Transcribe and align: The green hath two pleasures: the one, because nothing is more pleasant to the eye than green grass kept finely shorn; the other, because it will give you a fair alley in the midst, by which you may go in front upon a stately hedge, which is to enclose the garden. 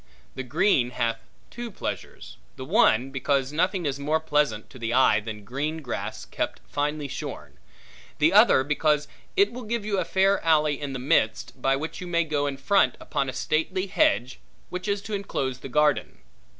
The 0.33 0.41
green 0.41 0.89
hath 0.89 1.21
two 1.51 1.69
pleasures: 1.69 2.37
the 2.55 2.65
one, 2.65 3.11
because 3.11 3.53
nothing 3.53 3.85
is 3.85 3.99
more 3.99 4.19
pleasant 4.19 4.67
to 4.71 4.79
the 4.79 4.95
eye 4.95 5.19
than 5.19 5.43
green 5.45 5.83
grass 5.83 6.25
kept 6.25 6.59
finely 6.67 7.07
shorn; 7.07 7.59
the 8.17 8.33
other, 8.33 8.63
because 8.63 9.07
it 9.37 9.51
will 9.53 9.61
give 9.61 9.85
you 9.85 9.99
a 9.99 10.03
fair 10.05 10.43
alley 10.43 10.81
in 10.81 10.93
the 10.93 10.97
midst, 10.97 11.61
by 11.61 11.75
which 11.75 12.01
you 12.01 12.07
may 12.07 12.23
go 12.23 12.47
in 12.47 12.57
front 12.57 12.97
upon 12.99 13.29
a 13.29 13.33
stately 13.33 13.85
hedge, 13.85 14.39
which 14.71 14.87
is 14.87 15.03
to 15.03 15.13
enclose 15.13 15.59
the 15.59 15.69
garden. 15.69 16.17